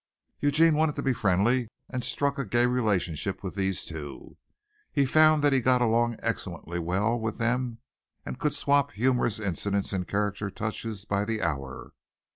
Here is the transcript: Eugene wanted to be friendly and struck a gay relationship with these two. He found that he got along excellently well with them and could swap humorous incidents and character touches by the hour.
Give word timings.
Eugene 0.39 0.73
wanted 0.73 0.95
to 0.95 1.03
be 1.03 1.13
friendly 1.13 1.69
and 1.87 2.03
struck 2.03 2.39
a 2.39 2.43
gay 2.43 2.65
relationship 2.65 3.43
with 3.43 3.53
these 3.53 3.85
two. 3.85 4.35
He 4.91 5.05
found 5.05 5.43
that 5.43 5.53
he 5.53 5.59
got 5.59 5.79
along 5.79 6.15
excellently 6.23 6.79
well 6.79 7.19
with 7.19 7.37
them 7.37 7.77
and 8.25 8.39
could 8.39 8.55
swap 8.55 8.93
humorous 8.93 9.37
incidents 9.37 9.93
and 9.93 10.07
character 10.07 10.49
touches 10.49 11.05
by 11.05 11.23
the 11.23 11.43
hour. 11.43 11.91